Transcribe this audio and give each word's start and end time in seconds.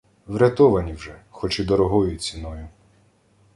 Врятовані 0.27 0.93
вже, 0.93 1.15
хоч 1.29 1.59
і 1.59 1.63
дорогою 1.63 2.17
ціною. 2.17 2.67